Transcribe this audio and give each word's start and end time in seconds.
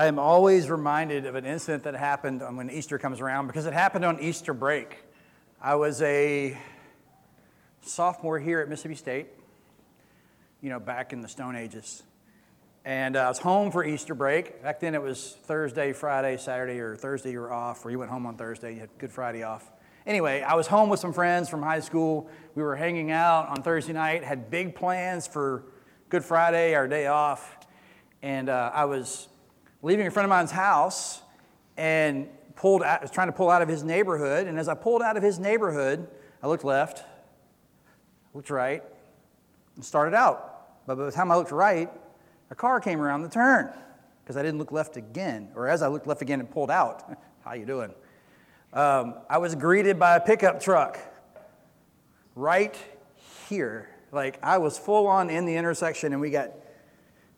I 0.00 0.06
am 0.06 0.18
always 0.18 0.70
reminded 0.70 1.26
of 1.26 1.34
an 1.34 1.44
incident 1.44 1.82
that 1.82 1.94
happened 1.94 2.40
when 2.56 2.70
Easter 2.70 2.98
comes 2.98 3.20
around 3.20 3.48
because 3.48 3.66
it 3.66 3.74
happened 3.74 4.06
on 4.06 4.18
Easter 4.18 4.54
break. 4.54 4.96
I 5.60 5.74
was 5.74 6.00
a 6.00 6.56
sophomore 7.82 8.38
here 8.38 8.60
at 8.60 8.70
Mississippi 8.70 8.94
State, 8.94 9.26
you 10.62 10.70
know, 10.70 10.80
back 10.80 11.12
in 11.12 11.20
the 11.20 11.28
Stone 11.28 11.54
Ages. 11.54 12.02
And 12.86 13.14
uh, 13.14 13.24
I 13.24 13.28
was 13.28 13.40
home 13.40 13.70
for 13.70 13.84
Easter 13.84 14.14
break. 14.14 14.62
Back 14.62 14.80
then 14.80 14.94
it 14.94 15.02
was 15.02 15.36
Thursday, 15.42 15.92
Friday, 15.92 16.38
Saturday, 16.38 16.80
or 16.80 16.96
Thursday 16.96 17.32
you 17.32 17.40
were 17.40 17.52
off, 17.52 17.84
or 17.84 17.90
you 17.90 17.98
went 17.98 18.10
home 18.10 18.24
on 18.24 18.38
Thursday, 18.38 18.72
you 18.72 18.80
had 18.80 18.88
Good 18.96 19.12
Friday 19.12 19.42
off. 19.42 19.70
Anyway, 20.06 20.40
I 20.40 20.54
was 20.54 20.66
home 20.66 20.88
with 20.88 21.00
some 21.00 21.12
friends 21.12 21.50
from 21.50 21.62
high 21.62 21.80
school. 21.80 22.30
We 22.54 22.62
were 22.62 22.74
hanging 22.74 23.10
out 23.10 23.50
on 23.50 23.62
Thursday 23.62 23.92
night, 23.92 24.24
had 24.24 24.50
big 24.50 24.74
plans 24.74 25.26
for 25.26 25.64
Good 26.08 26.24
Friday, 26.24 26.74
our 26.74 26.88
day 26.88 27.06
off. 27.08 27.58
And 28.22 28.48
uh, 28.48 28.70
I 28.72 28.86
was 28.86 29.28
leaving 29.82 30.06
a 30.06 30.10
friend 30.10 30.24
of 30.24 30.30
mine's 30.30 30.50
house 30.50 31.22
and 31.76 32.28
pulled 32.56 32.82
out, 32.82 33.02
was 33.02 33.10
trying 33.10 33.28
to 33.28 33.32
pull 33.32 33.50
out 33.50 33.62
of 33.62 33.68
his 33.68 33.82
neighborhood. 33.82 34.46
And 34.46 34.58
as 34.58 34.68
I 34.68 34.74
pulled 34.74 35.02
out 35.02 35.16
of 35.16 35.22
his 35.22 35.38
neighborhood, 35.38 36.08
I 36.42 36.46
looked 36.46 36.64
left, 36.64 37.04
looked 38.34 38.50
right, 38.50 38.82
and 39.76 39.84
started 39.84 40.14
out. 40.14 40.86
But 40.86 40.96
by 40.96 41.04
the 41.04 41.12
time 41.12 41.30
I 41.30 41.36
looked 41.36 41.52
right, 41.52 41.90
a 42.50 42.54
car 42.54 42.80
came 42.80 43.00
around 43.00 43.22
the 43.22 43.28
turn 43.28 43.72
because 44.22 44.36
I 44.36 44.42
didn't 44.42 44.58
look 44.58 44.72
left 44.72 44.96
again. 44.96 45.50
Or 45.54 45.68
as 45.68 45.82
I 45.82 45.88
looked 45.88 46.06
left 46.06 46.22
again 46.22 46.40
and 46.40 46.50
pulled 46.50 46.70
out, 46.70 47.16
how 47.44 47.54
you 47.54 47.64
doing? 47.64 47.94
Um, 48.72 49.14
I 49.28 49.38
was 49.38 49.54
greeted 49.54 49.98
by 49.98 50.16
a 50.16 50.20
pickup 50.20 50.60
truck 50.60 50.98
right 52.34 52.76
here. 53.48 53.88
Like 54.12 54.38
I 54.42 54.58
was 54.58 54.78
full 54.78 55.06
on 55.06 55.30
in 55.30 55.44
the 55.44 55.56
intersection, 55.56 56.12
and 56.12 56.20
we 56.20 56.30
got 56.30 56.50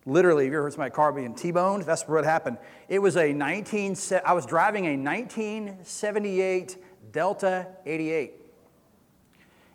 Literally, 0.04 0.44
have 0.44 0.52
you 0.52 0.58
ever 0.58 0.64
heard 0.64 0.72
somebody 0.72 0.90
car 0.90 1.12
being 1.12 1.34
T-boned? 1.34 1.84
That's 1.84 2.02
what 2.08 2.24
happened. 2.24 2.58
It 2.88 2.98
was 2.98 3.16
a 3.16 3.32
19, 3.32 3.96
I 4.24 4.32
was 4.32 4.46
driving 4.46 4.86
a 4.86 4.96
1978 4.96 6.76
Delta 7.12 7.68
88. 7.86 8.32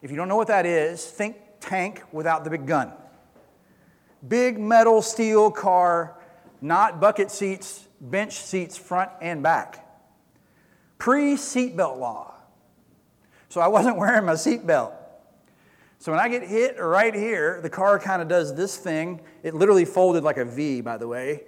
If 0.01 0.11
you 0.11 0.17
don't 0.17 0.27
know 0.27 0.35
what 0.35 0.47
that 0.47 0.65
is, 0.65 1.05
think 1.05 1.37
tank 1.59 2.03
without 2.11 2.43
the 2.43 2.49
big 2.49 2.65
gun. 2.65 2.91
Big 4.27 4.59
metal 4.59 5.01
steel 5.01 5.49
car, 5.51 6.17
not 6.61 6.99
bucket 6.99 7.31
seats, 7.31 7.87
bench 8.01 8.33
seats 8.33 8.75
front 8.75 9.11
and 9.21 9.41
back. 9.41 9.85
Pre 10.97 11.35
seatbelt 11.35 11.99
law. 11.99 12.33
So 13.49 13.61
I 13.61 13.67
wasn't 13.67 13.97
wearing 13.97 14.25
my 14.25 14.33
seatbelt. 14.33 14.93
So 15.99 16.11
when 16.11 16.21
I 16.21 16.29
get 16.29 16.43
hit 16.43 16.79
right 16.79 17.13
here, 17.13 17.59
the 17.61 17.69
car 17.69 17.99
kind 17.99 18.21
of 18.21 18.27
does 18.27 18.53
this 18.53 18.77
thing. 18.77 19.21
It 19.43 19.55
literally 19.55 19.85
folded 19.85 20.23
like 20.23 20.37
a 20.37 20.45
V, 20.45 20.81
by 20.81 20.97
the 20.97 21.07
way. 21.07 21.43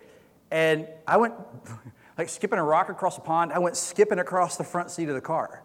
And 0.52 0.88
I 1.08 1.18
went, 1.18 1.36
like 2.18 2.30
skipping 2.30 2.58
a 2.58 2.64
rock 2.64 2.90
across 2.90 3.18
a 3.18 3.22
pond, 3.22 3.54
I 3.54 3.60
went 3.60 3.78
skipping 3.78 4.20
across 4.20 4.58
the 4.58 4.64
front 4.64 4.90
seat 4.90 5.08
of 5.10 5.16
the 5.16 5.22
car. 5.22 5.64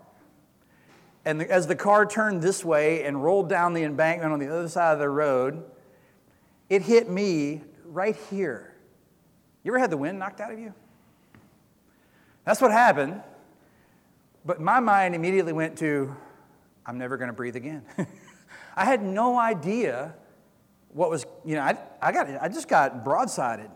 And 1.25 1.41
the, 1.41 1.51
as 1.51 1.67
the 1.67 1.77
car 1.77 2.05
turned 2.05 2.43
this 2.43 2.65
way 2.65 3.05
and 3.05 3.23
rolled 3.23 3.49
down 3.49 3.73
the 3.73 3.85
embankment 3.85 4.33
on 4.33 4.39
the 4.39 4.49
other 4.49 4.69
side 4.69 4.93
of 4.93 4.99
the 4.99 5.09
road, 5.09 5.65
it 6.69 6.83
hit 6.83 7.09
me 7.09 7.63
right 7.87 8.17
here. 8.31 8.75
You 9.63 9.73
ever 9.73 9.79
had 9.79 9.91
the 9.91 9.97
wind 9.97 10.19
knocked 10.19 10.41
out 10.43 10.53
of 10.53 10.59
you? 10.59 10.75
That's 12.45 12.61
what 12.61 12.71
happened. 12.71 13.23
But 14.45 14.61
my 14.61 14.81
mind 14.81 15.15
immediately 15.15 15.55
went 15.55 15.79
to, 15.79 16.15
I'm 16.85 16.99
never 16.99 17.17
going 17.17 17.29
to 17.29 17.35
breathe 17.35 17.57
again. 17.57 17.83
I 18.77 18.85
had 18.85 19.03
no 19.03 19.39
idea 19.39 20.15
what 20.89 21.11
was, 21.11 21.27
you 21.45 21.57
know, 21.57 21.63
I, 21.63 21.77
I, 22.01 22.13
got, 22.13 22.29
I 22.41 22.49
just 22.49 22.69
got 22.69 23.05
broadsided. 23.05 23.71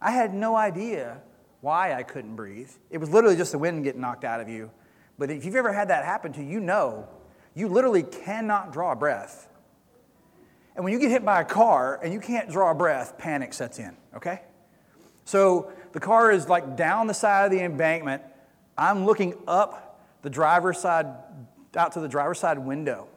I 0.00 0.10
had 0.10 0.34
no 0.34 0.56
idea 0.56 1.18
why 1.60 1.92
I 1.92 2.02
couldn't 2.02 2.36
breathe. 2.36 2.70
It 2.90 2.98
was 2.98 3.10
literally 3.10 3.36
just 3.36 3.52
the 3.52 3.58
wind 3.58 3.84
getting 3.84 4.00
knocked 4.00 4.24
out 4.24 4.40
of 4.40 4.48
you. 4.48 4.70
But 5.18 5.30
if 5.30 5.44
you've 5.44 5.56
ever 5.56 5.72
had 5.72 5.88
that 5.88 6.04
happen 6.04 6.32
to 6.34 6.42
you, 6.42 6.48
you 6.48 6.60
know 6.60 7.08
you 7.54 7.66
literally 7.66 8.04
cannot 8.04 8.72
draw 8.72 8.92
a 8.92 8.96
breath. 8.96 9.48
And 10.76 10.84
when 10.84 10.92
you 10.92 11.00
get 11.00 11.10
hit 11.10 11.24
by 11.24 11.40
a 11.40 11.44
car 11.44 11.98
and 12.02 12.12
you 12.12 12.20
can't 12.20 12.48
draw 12.48 12.70
a 12.70 12.74
breath, 12.74 13.18
panic 13.18 13.52
sets 13.52 13.80
in, 13.80 13.96
okay? 14.14 14.42
So 15.24 15.72
the 15.92 15.98
car 15.98 16.30
is 16.30 16.48
like 16.48 16.76
down 16.76 17.08
the 17.08 17.14
side 17.14 17.46
of 17.46 17.50
the 17.50 17.60
embankment. 17.60 18.22
I'm 18.76 19.04
looking 19.04 19.34
up 19.48 20.04
the 20.22 20.30
driver's 20.30 20.78
side, 20.78 21.06
out 21.74 21.92
to 21.92 22.00
the 22.00 22.08
driver's 22.08 22.38
side 22.38 22.58
window. 22.58 23.08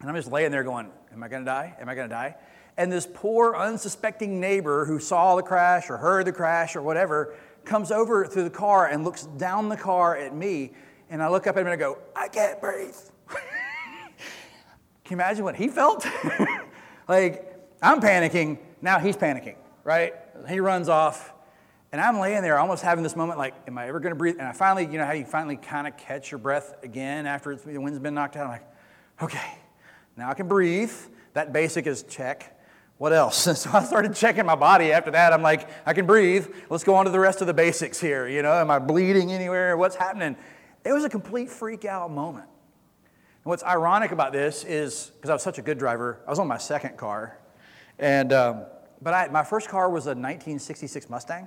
And 0.00 0.08
I'm 0.08 0.16
just 0.16 0.30
laying 0.30 0.50
there 0.50 0.64
going, 0.64 0.90
Am 1.12 1.22
I 1.22 1.28
going 1.28 1.42
to 1.42 1.46
die? 1.46 1.74
Am 1.80 1.88
I 1.88 1.94
going 1.94 2.08
to 2.08 2.14
die? 2.14 2.36
And 2.76 2.92
this 2.92 3.08
poor, 3.12 3.56
unsuspecting 3.56 4.38
neighbor 4.38 4.84
who 4.84 5.00
saw 5.00 5.34
the 5.34 5.42
crash 5.42 5.90
or 5.90 5.96
heard 5.96 6.26
the 6.26 6.32
crash 6.32 6.76
or 6.76 6.82
whatever 6.82 7.34
comes 7.64 7.90
over 7.90 8.24
through 8.24 8.44
the 8.44 8.50
car 8.50 8.86
and 8.86 9.04
looks 9.04 9.24
down 9.24 9.68
the 9.68 9.76
car 9.76 10.16
at 10.16 10.34
me. 10.34 10.72
And 11.10 11.22
I 11.22 11.28
look 11.28 11.46
up 11.46 11.56
at 11.56 11.60
him 11.60 11.66
and 11.66 11.74
I 11.74 11.76
go, 11.76 11.98
I 12.14 12.28
can't 12.28 12.60
breathe. 12.60 12.94
Can 13.28 13.38
you 15.10 15.16
imagine 15.16 15.44
what 15.44 15.56
he 15.56 15.66
felt? 15.66 16.06
like, 17.08 17.58
I'm 17.82 18.00
panicking. 18.00 18.58
Now 18.80 19.00
he's 19.00 19.16
panicking, 19.16 19.56
right? 19.82 20.14
He 20.48 20.60
runs 20.60 20.88
off. 20.88 21.32
And 21.90 22.00
I'm 22.00 22.20
laying 22.20 22.42
there 22.42 22.58
almost 22.58 22.82
having 22.82 23.02
this 23.02 23.16
moment 23.16 23.38
like, 23.38 23.54
am 23.66 23.78
I 23.78 23.88
ever 23.88 23.98
going 23.98 24.12
to 24.12 24.18
breathe? 24.18 24.36
And 24.38 24.46
I 24.46 24.52
finally, 24.52 24.84
you 24.84 24.98
know 24.98 25.06
how 25.06 25.12
you 25.12 25.24
finally 25.24 25.56
kind 25.56 25.86
of 25.86 25.96
catch 25.96 26.30
your 26.30 26.38
breath 26.38 26.76
again 26.84 27.26
after 27.26 27.56
the 27.56 27.78
wind's 27.78 27.98
been 27.98 28.14
knocked 28.14 28.36
out? 28.36 28.44
I'm 28.44 28.50
like, 28.50 28.66
okay, 29.22 29.58
now 30.18 30.30
I 30.30 30.34
can 30.34 30.48
breathe. 30.48 30.92
That 31.34 31.52
basic 31.52 31.86
is 31.86 32.02
check. 32.02 32.58
What 32.98 33.12
else? 33.12 33.46
And 33.46 33.56
so 33.58 33.70
I 33.72 33.84
started 33.84 34.14
checking 34.14 34.44
my 34.44 34.56
body 34.56 34.92
after 34.92 35.12
that. 35.12 35.32
I'm 35.32 35.42
like, 35.42 35.68
I 35.86 35.92
can 35.92 36.06
breathe. 36.06 36.48
Let's 36.68 36.84
go 36.84 36.96
on 36.96 37.04
to 37.04 37.10
the 37.10 37.20
rest 37.20 37.40
of 37.40 37.46
the 37.46 37.54
basics 37.54 38.00
here. 38.00 38.26
You 38.26 38.42
know, 38.42 38.52
am 38.52 38.70
I 38.70 38.80
bleeding 38.80 39.32
anywhere? 39.32 39.76
What's 39.76 39.96
happening? 39.96 40.36
It 40.84 40.92
was 40.92 41.04
a 41.04 41.08
complete 41.08 41.48
freak 41.48 41.84
out 41.84 42.10
moment. 42.10 42.46
And 42.46 43.50
what's 43.50 43.62
ironic 43.62 44.10
about 44.10 44.32
this 44.32 44.64
is 44.64 45.12
because 45.14 45.30
I 45.30 45.32
was 45.34 45.42
such 45.42 45.58
a 45.58 45.62
good 45.62 45.78
driver, 45.78 46.20
I 46.26 46.30
was 46.30 46.38
on 46.38 46.48
my 46.48 46.58
second 46.58 46.96
car. 46.96 47.38
And, 47.98 48.32
um, 48.32 48.64
but 49.00 49.14
I, 49.14 49.28
my 49.28 49.44
first 49.44 49.68
car 49.68 49.88
was 49.88 50.06
a 50.06 50.10
1966 50.10 51.08
Mustang. 51.08 51.46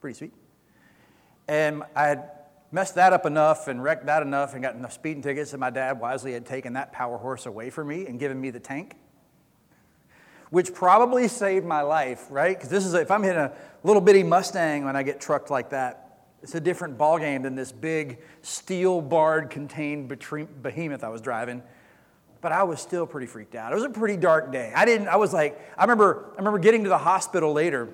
Pretty 0.00 0.18
sweet. 0.18 0.34
And 1.46 1.84
I 1.94 2.08
had 2.08 2.30
messed 2.74 2.96
that 2.96 3.12
up 3.12 3.24
enough 3.24 3.68
and 3.68 3.80
wrecked 3.84 4.04
that 4.06 4.20
enough 4.20 4.52
and 4.52 4.60
got 4.60 4.74
enough 4.74 4.92
speeding 4.92 5.22
tickets 5.22 5.52
that 5.52 5.58
my 5.58 5.70
dad 5.70 6.00
wisely 6.00 6.32
had 6.32 6.44
taken 6.44 6.72
that 6.72 6.92
power 6.92 7.16
horse 7.16 7.46
away 7.46 7.70
from 7.70 7.86
me 7.86 8.04
and 8.06 8.18
given 8.18 8.40
me 8.40 8.50
the 8.50 8.58
tank 8.58 8.96
which 10.50 10.74
probably 10.74 11.28
saved 11.28 11.64
my 11.64 11.82
life 11.82 12.26
right? 12.30 12.56
Because 12.56 12.68
this 12.68 12.84
is 12.84 12.92
if 12.94 13.12
i'm 13.12 13.22
hitting 13.22 13.38
a 13.40 13.52
little 13.84 14.02
bitty 14.02 14.24
mustang 14.24 14.84
when 14.84 14.96
i 14.96 15.04
get 15.04 15.20
trucked 15.20 15.50
like 15.50 15.70
that 15.70 16.18
it's 16.42 16.56
a 16.56 16.60
different 16.60 16.98
ballgame 16.98 17.44
than 17.44 17.54
this 17.54 17.70
big 17.70 18.18
steel 18.42 19.00
barred 19.00 19.50
contained 19.50 20.08
behemoth 20.60 21.04
i 21.04 21.08
was 21.08 21.20
driving. 21.20 21.62
But 22.40 22.50
i 22.50 22.64
was 22.64 22.80
still 22.80 23.06
pretty 23.06 23.28
freaked 23.28 23.54
out. 23.54 23.70
It 23.70 23.76
was 23.76 23.84
a 23.84 23.88
pretty 23.88 24.16
dark 24.16 24.50
day. 24.50 24.72
I 24.74 24.84
didn't 24.84 25.06
i 25.06 25.14
was 25.14 25.32
like 25.32 25.60
i 25.78 25.82
remember 25.82 26.32
i 26.32 26.38
remember 26.38 26.58
getting 26.58 26.82
to 26.82 26.88
the 26.88 26.98
hospital 26.98 27.52
later 27.52 27.88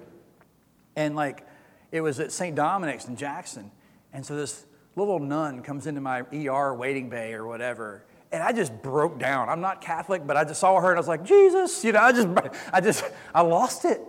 and 0.96 1.14
like 1.14 1.46
it 1.92 2.00
was 2.00 2.18
at 2.18 2.32
st 2.32 2.56
dominic's 2.56 3.04
in 3.04 3.16
jackson. 3.16 3.70
And 4.12 4.24
so 4.26 4.34
this 4.34 4.64
little 5.00 5.18
nun 5.18 5.62
comes 5.62 5.86
into 5.86 6.00
my 6.00 6.24
ER 6.32 6.74
waiting 6.74 7.08
bay 7.08 7.32
or 7.34 7.46
whatever, 7.46 8.04
and 8.32 8.42
I 8.42 8.52
just 8.52 8.82
broke 8.82 9.18
down. 9.18 9.48
I'm 9.48 9.60
not 9.60 9.80
Catholic, 9.80 10.26
but 10.26 10.36
I 10.36 10.44
just 10.44 10.60
saw 10.60 10.80
her 10.80 10.90
and 10.90 10.96
I 10.96 11.00
was 11.00 11.08
like, 11.08 11.24
Jesus, 11.24 11.84
you 11.84 11.92
know, 11.92 12.00
I 12.00 12.12
just, 12.12 12.28
I 12.72 12.80
just, 12.80 13.04
I 13.34 13.40
lost 13.42 13.84
it. 13.84 14.00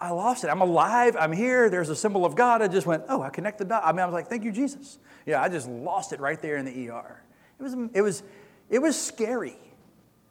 I 0.00 0.10
lost 0.10 0.44
it. 0.44 0.48
I'm 0.48 0.60
alive. 0.60 1.16
I'm 1.18 1.32
here. 1.32 1.70
There's 1.70 1.88
a 1.88 1.96
symbol 1.96 2.24
of 2.24 2.34
God. 2.34 2.60
I 2.60 2.68
just 2.68 2.86
went, 2.86 3.04
oh, 3.08 3.22
I 3.22 3.30
connect 3.30 3.58
the 3.58 3.64
dot. 3.64 3.82
I 3.84 3.92
mean, 3.92 4.00
I 4.00 4.04
was 4.04 4.12
like, 4.12 4.28
thank 4.28 4.44
you, 4.44 4.52
Jesus. 4.52 4.98
Yeah, 5.24 5.42
I 5.42 5.48
just 5.48 5.68
lost 5.68 6.12
it 6.12 6.20
right 6.20 6.40
there 6.40 6.56
in 6.56 6.66
the 6.66 6.90
ER. 6.90 7.22
It 7.58 7.62
was, 7.62 7.74
it 7.94 8.02
was, 8.02 8.22
it 8.68 8.78
was 8.78 9.00
scary 9.00 9.56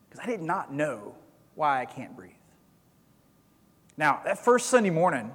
because 0.08 0.24
I 0.24 0.28
did 0.28 0.42
not 0.42 0.72
know 0.72 1.16
why 1.56 1.82
I 1.82 1.86
can't 1.86 2.16
breathe. 2.16 2.32
Now, 3.98 4.22
that 4.26 4.44
first 4.44 4.68
Sunday 4.68 4.90
morning, 4.90 5.32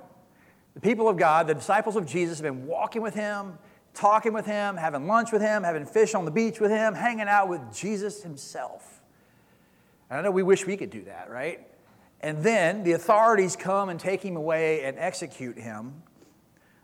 the 0.75 0.81
people 0.81 1.09
of 1.09 1.17
God, 1.17 1.47
the 1.47 1.55
disciples 1.55 1.97
of 1.97 2.07
Jesus, 2.07 2.39
have 2.39 2.45
been 2.45 2.67
walking 2.67 3.03
with 3.03 3.15
him 3.15 3.59
talking 3.95 4.33
with 4.33 4.47
him, 4.47 4.77
having 4.77 5.07
lunch 5.07 5.33
with 5.33 5.43
him, 5.43 5.63
having 5.63 5.85
fish 5.85 6.15
on 6.15 6.25
the 6.25 6.31
beach 6.31 6.61
with 6.61 6.71
him, 6.71 6.95
hanging 6.95 7.29
out 7.29 7.49
with 7.49 7.61
Jesus 7.75 8.23
himself. 8.23 9.03
And 10.09 10.19
I 10.19 10.23
know 10.23 10.31
we 10.31 10.43
wish 10.43 10.67
we 10.67 10.77
could 10.77 10.91
do 10.91 11.05
that, 11.05 11.31
right? 11.31 11.67
And 12.21 12.43
then 12.43 12.83
the 12.83 12.93
authorities 12.93 13.57
come 13.57 13.89
and 13.89 13.99
take 13.99 14.23
him 14.23 14.37
away 14.37 14.85
and 14.85 14.99
execute 14.99 15.57
him. 15.57 16.03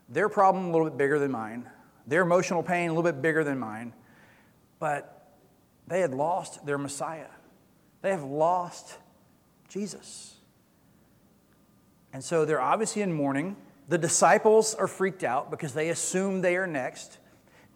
Their 0.08 0.29
problem 0.29 0.67
a 0.67 0.70
little 0.70 0.88
bit 0.88 0.97
bigger 0.97 1.19
than 1.19 1.31
mine. 1.31 1.69
Their 2.06 2.23
emotional 2.23 2.62
pain 2.62 2.88
a 2.88 2.93
little 2.93 3.11
bit 3.11 3.20
bigger 3.20 3.44
than 3.44 3.59
mine. 3.59 3.93
But 4.79 5.35
they 5.87 6.00
had 6.00 6.14
lost 6.14 6.64
their 6.64 6.79
Messiah. 6.79 7.29
They 8.02 8.11
have 8.11 8.25
lost 8.25 8.97
Jesus. 9.69 10.37
And 12.12 12.23
so 12.23 12.44
they're 12.44 12.61
obviously 12.61 13.02
in 13.02 13.12
mourning. 13.12 13.56
The 13.88 13.99
disciples 13.99 14.75
are 14.75 14.88
freaked 14.88 15.23
out 15.23 15.50
because 15.50 15.73
they 15.73 15.91
assume 15.91 16.41
they 16.41 16.56
are 16.56 16.67
next. 16.67 17.19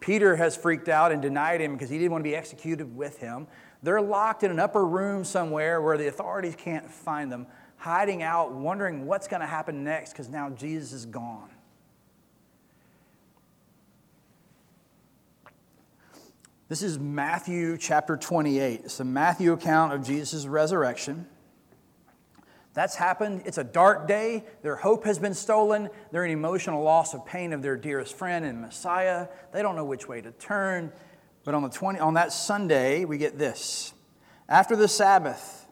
Peter 0.01 0.37
has 0.37 0.57
freaked 0.57 0.89
out 0.89 1.13
and 1.13 1.23
denied 1.23 1.61
him 1.61 1.75
because 1.75 1.91
he 1.91 1.99
didn't 1.99 2.11
want 2.11 2.25
to 2.25 2.29
be 2.29 2.35
executed 2.35 2.97
with 2.97 3.19
him. 3.19 3.47
They're 3.83 4.01
locked 4.01 4.43
in 4.43 4.51
an 4.51 4.59
upper 4.59 4.85
room 4.85 5.25
somewhere 5.25 5.81
where 5.81 5.97
the 5.97 6.09
authorities 6.09 6.57
can't 6.57 6.91
find 6.91 7.31
them, 7.31 7.47
hiding 7.77 8.23
out, 8.23 8.53
wondering 8.53 9.07
what's 9.07 9.29
going 9.29 9.41
to 9.41 9.47
happen 9.47 9.85
next 9.85 10.13
because 10.13 10.29
now 10.29 10.51
Jesus 10.51 10.93
is 10.93 11.07
gone. 11.07 11.51
This 16.69 16.83
is 16.83 16.99
Matthew 16.99 17.77
chapter 17.79 18.17
28. 18.17 18.83
It's 18.85 19.01
a 19.01 19.05
Matthew 19.05 19.53
account 19.53 19.93
of 19.93 20.05
Jesus' 20.05 20.47
resurrection. 20.47 21.27
That's 22.81 22.97
happened. 22.97 23.43
It's 23.45 23.59
a 23.59 23.65
dark 23.65 24.09
day. 24.09 24.43
Their 24.63 24.75
hope 24.75 25.05
has 25.05 25.19
been 25.19 25.35
stolen. 25.35 25.91
They're 26.13 26.25
in 26.25 26.31
emotional 26.31 26.83
loss 26.83 27.13
of 27.13 27.27
pain 27.27 27.53
of 27.53 27.61
their 27.61 27.77
dearest 27.77 28.17
friend 28.17 28.43
and 28.43 28.63
Messiah. 28.63 29.29
They 29.53 29.61
don't 29.61 29.77
know 29.77 29.85
which 29.85 30.09
way 30.09 30.23
to 30.23 30.31
turn. 30.31 30.91
But 31.45 31.53
on 31.53 31.63
the 31.63 31.69
20 31.69 31.99
on 31.99 32.15
that 32.15 32.33
Sunday, 32.33 33.05
we 33.05 33.19
get 33.19 33.39
this. 33.39 33.93
After 34.49 34.77
the 34.77 34.89
Sabbath, 34.89 35.67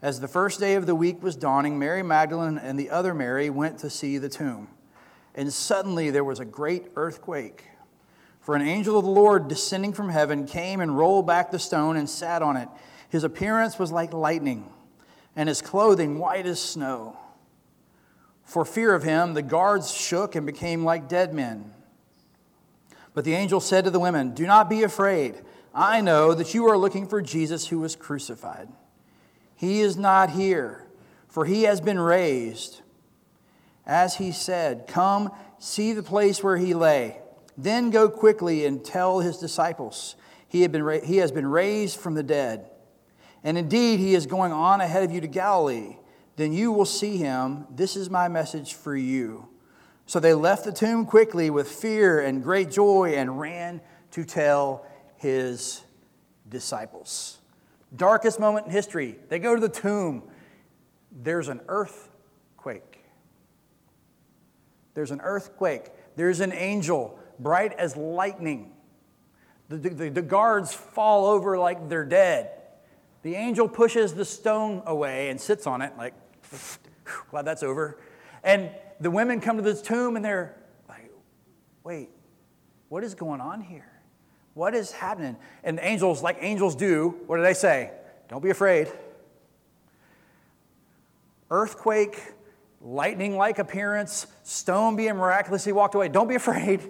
as 0.00 0.20
the 0.20 0.28
first 0.28 0.60
day 0.60 0.76
of 0.76 0.86
the 0.86 0.94
week 0.94 1.24
was 1.24 1.34
dawning, 1.34 1.76
Mary 1.76 2.04
Magdalene 2.04 2.56
and 2.56 2.78
the 2.78 2.90
other 2.90 3.14
Mary 3.14 3.50
went 3.50 3.78
to 3.78 3.90
see 3.90 4.18
the 4.18 4.28
tomb. 4.28 4.68
And 5.34 5.52
suddenly 5.52 6.10
there 6.10 6.22
was 6.22 6.38
a 6.38 6.44
great 6.44 6.86
earthquake. 6.94 7.64
For 8.42 8.54
an 8.54 8.62
angel 8.62 8.96
of 8.96 9.04
the 9.04 9.10
Lord 9.10 9.48
descending 9.48 9.92
from 9.92 10.08
heaven 10.08 10.46
came 10.46 10.80
and 10.80 10.96
rolled 10.96 11.26
back 11.26 11.50
the 11.50 11.58
stone 11.58 11.96
and 11.96 12.08
sat 12.08 12.42
on 12.42 12.56
it. 12.56 12.68
His 13.08 13.24
appearance 13.24 13.76
was 13.76 13.90
like 13.90 14.12
lightning, 14.12 14.72
and 15.36 15.48
his 15.48 15.62
clothing 15.62 16.18
white 16.18 16.46
as 16.46 16.60
snow. 16.60 17.16
For 18.44 18.64
fear 18.64 18.94
of 18.94 19.02
him, 19.02 19.34
the 19.34 19.42
guards 19.42 19.92
shook 19.92 20.34
and 20.34 20.44
became 20.44 20.84
like 20.84 21.08
dead 21.08 21.32
men. 21.32 21.72
But 23.14 23.24
the 23.24 23.34
angel 23.34 23.60
said 23.60 23.84
to 23.84 23.90
the 23.90 24.00
women, 24.00 24.34
Do 24.34 24.46
not 24.46 24.68
be 24.68 24.82
afraid. 24.82 25.40
I 25.74 26.00
know 26.00 26.34
that 26.34 26.54
you 26.54 26.66
are 26.66 26.76
looking 26.76 27.06
for 27.06 27.22
Jesus 27.22 27.68
who 27.68 27.78
was 27.78 27.96
crucified. 27.96 28.68
He 29.56 29.80
is 29.80 29.96
not 29.96 30.30
here, 30.30 30.86
for 31.28 31.44
he 31.44 31.62
has 31.62 31.80
been 31.80 32.00
raised. 32.00 32.82
As 33.86 34.16
he 34.16 34.32
said, 34.32 34.86
Come, 34.86 35.30
see 35.58 35.92
the 35.92 36.02
place 36.02 36.42
where 36.42 36.56
he 36.56 36.74
lay. 36.74 37.18
Then 37.56 37.90
go 37.90 38.08
quickly 38.08 38.64
and 38.66 38.84
tell 38.84 39.20
his 39.20 39.38
disciples, 39.38 40.16
he, 40.48 40.62
had 40.62 40.72
been 40.72 41.02
he 41.04 41.18
has 41.18 41.32
been 41.32 41.46
raised 41.46 41.98
from 41.98 42.14
the 42.14 42.22
dead. 42.22 42.68
And 43.44 43.58
indeed, 43.58 43.98
he 43.98 44.14
is 44.14 44.26
going 44.26 44.52
on 44.52 44.80
ahead 44.80 45.02
of 45.02 45.10
you 45.10 45.20
to 45.20 45.26
Galilee. 45.26 45.96
Then 46.36 46.52
you 46.52 46.72
will 46.72 46.86
see 46.86 47.16
him. 47.16 47.66
This 47.70 47.96
is 47.96 48.08
my 48.08 48.28
message 48.28 48.74
for 48.74 48.96
you. 48.96 49.48
So 50.06 50.20
they 50.20 50.34
left 50.34 50.64
the 50.64 50.72
tomb 50.72 51.06
quickly 51.06 51.50
with 51.50 51.68
fear 51.68 52.20
and 52.20 52.42
great 52.42 52.70
joy 52.70 53.14
and 53.16 53.38
ran 53.38 53.80
to 54.12 54.24
tell 54.24 54.86
his 55.16 55.82
disciples. 56.48 57.38
Darkest 57.94 58.40
moment 58.40 58.66
in 58.66 58.72
history. 58.72 59.18
They 59.28 59.38
go 59.38 59.54
to 59.54 59.60
the 59.60 59.68
tomb. 59.68 60.24
There's 61.10 61.48
an 61.48 61.60
earthquake. 61.68 63.04
There's 64.94 65.10
an 65.10 65.20
earthquake. 65.22 65.90
There's 66.16 66.40
an 66.40 66.52
angel 66.52 67.18
bright 67.38 67.72
as 67.74 67.96
lightning. 67.96 68.72
The, 69.68 69.76
the, 69.76 70.10
the, 70.10 70.22
guards 70.22 70.74
fall 70.74 71.26
over 71.26 71.58
like 71.58 71.88
they're 71.88 72.04
dead. 72.04 72.50
The 73.22 73.34
angel 73.36 73.68
pushes 73.68 74.14
the 74.14 74.24
stone 74.24 74.82
away 74.84 75.30
and 75.30 75.40
sits 75.40 75.66
on 75.66 75.80
it, 75.80 75.92
like, 75.96 76.14
glad 77.30 77.44
that's 77.44 77.62
over. 77.62 77.98
And 78.42 78.70
the 79.00 79.10
women 79.10 79.40
come 79.40 79.56
to 79.56 79.62
this 79.62 79.80
tomb 79.80 80.16
and 80.16 80.24
they're 80.24 80.56
like, 80.88 81.10
wait, 81.84 82.10
what 82.88 83.04
is 83.04 83.14
going 83.14 83.40
on 83.40 83.60
here? 83.60 83.88
What 84.54 84.74
is 84.74 84.92
happening? 84.92 85.36
And 85.64 85.78
angels, 85.80 86.22
like 86.22 86.38
angels 86.40 86.76
do, 86.76 87.20
what 87.26 87.36
do 87.36 87.42
they 87.42 87.54
say? 87.54 87.92
Don't 88.28 88.42
be 88.42 88.50
afraid. 88.50 88.88
Earthquake, 91.50 92.20
lightning 92.80 93.36
like 93.36 93.58
appearance, 93.58 94.26
stone 94.42 94.96
being 94.96 95.16
miraculously 95.16 95.72
walked 95.72 95.94
away. 95.94 96.08
Don't 96.08 96.28
be 96.28 96.34
afraid. 96.34 96.80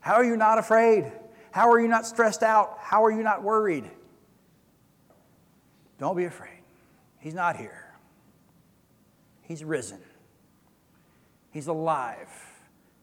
How 0.00 0.14
are 0.14 0.24
you 0.24 0.36
not 0.36 0.58
afraid? 0.58 1.10
How 1.50 1.70
are 1.70 1.80
you 1.80 1.88
not 1.88 2.04
stressed 2.04 2.42
out? 2.42 2.76
How 2.80 3.04
are 3.04 3.10
you 3.10 3.22
not 3.22 3.42
worried? 3.42 3.90
Don't 5.98 6.16
be 6.16 6.24
afraid. 6.24 6.60
He's 7.18 7.34
not 7.34 7.56
here. 7.56 7.94
He's 9.42 9.64
risen. 9.64 10.00
He's 11.50 11.66
alive. 11.66 12.28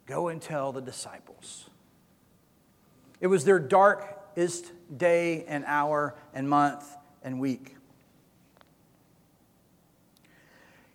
Go 0.05 0.27
and 0.27 0.41
tell 0.41 0.71
the 0.71 0.81
disciples. 0.81 1.69
It 3.19 3.27
was 3.27 3.45
their 3.45 3.59
darkest 3.59 4.71
day 4.95 5.45
and 5.47 5.63
hour 5.65 6.15
and 6.33 6.49
month 6.49 6.85
and 7.23 7.39
week. 7.39 7.77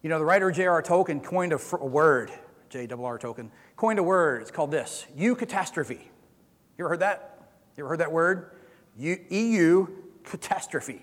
You 0.02 0.10
know, 0.10 0.18
the 0.18 0.24
writer 0.24 0.50
J.R. 0.50 0.82
Tolkien 0.82 1.22
coined 1.22 1.52
a, 1.52 1.60
a 1.72 1.86
word, 1.86 2.30
J.R. 2.68 3.18
Tolkien, 3.18 3.50
coined 3.76 3.98
a 3.98 4.02
word. 4.02 4.42
It's 4.42 4.50
called 4.50 4.70
this 4.70 5.06
eucatastrophe. 5.16 5.98
You 5.98 6.84
ever 6.84 6.90
heard 6.90 7.00
that? 7.00 7.48
You 7.76 7.84
ever 7.84 7.90
heard 7.90 8.00
that 8.00 8.12
word? 8.12 8.50
EU 8.98 9.86
catastrophe. 10.24 11.02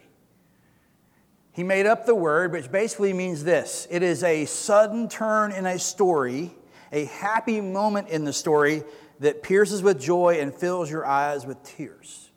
He 1.54 1.64
made 1.64 1.86
up 1.86 2.06
the 2.06 2.16
word, 2.16 2.52
which 2.52 2.72
basically 2.72 3.14
means 3.14 3.44
this 3.44 3.88
it 3.90 4.04
is 4.04 4.24
a 4.24 4.46
sudden 4.46 5.08
turn 5.08 5.52
in 5.52 5.66
a 5.66 5.80
story, 5.80 6.52
a 6.92 7.06
happy 7.06 7.62
moment 7.62 8.10
in 8.10 8.26
the 8.26 8.34
story 8.34 8.84
that 9.20 9.44
pierces 9.44 9.82
with 9.82 10.02
joy 10.02 10.40
and 10.40 10.54
fills 10.54 10.90
your 10.90 11.06
eyes 11.06 11.46
with 11.46 11.64
tears. 11.64 12.32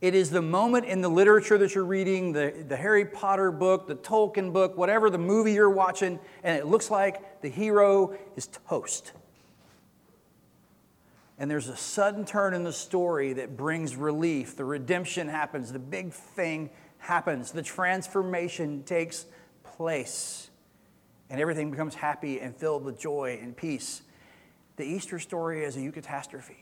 It 0.00 0.14
is 0.14 0.30
the 0.30 0.42
moment 0.42 0.84
in 0.84 1.00
the 1.00 1.08
literature 1.08 1.58
that 1.58 1.74
you're 1.74 1.84
reading, 1.84 2.32
the, 2.32 2.64
the 2.68 2.76
Harry 2.76 3.04
Potter 3.04 3.50
book, 3.50 3.88
the 3.88 3.96
Tolkien 3.96 4.52
book, 4.52 4.76
whatever 4.76 5.10
the 5.10 5.18
movie 5.18 5.52
you're 5.52 5.70
watching, 5.70 6.20
and 6.44 6.56
it 6.56 6.66
looks 6.66 6.90
like 6.90 7.40
the 7.40 7.48
hero 7.48 8.16
is 8.36 8.46
toast 8.68 9.12
and 11.38 11.50
there's 11.50 11.68
a 11.68 11.76
sudden 11.76 12.24
turn 12.24 12.54
in 12.54 12.64
the 12.64 12.72
story 12.72 13.34
that 13.34 13.56
brings 13.56 13.94
relief. 13.94 14.56
The 14.56 14.64
redemption 14.64 15.28
happens, 15.28 15.70
the 15.72 15.78
big 15.78 16.12
thing 16.12 16.70
happens, 17.06 17.52
the 17.52 17.62
transformation 17.62 18.82
takes 18.82 19.26
place, 19.62 20.50
and 21.30 21.40
everything 21.40 21.70
becomes 21.70 21.94
happy 21.94 22.40
and 22.40 22.54
filled 22.54 22.84
with 22.84 22.98
joy 22.98 23.38
and 23.40 23.56
peace. 23.56 24.02
The 24.76 24.84
Easter 24.84 25.18
story 25.18 25.64
is 25.64 25.76
a 25.76 25.80
eucatastrophe. 25.80 26.56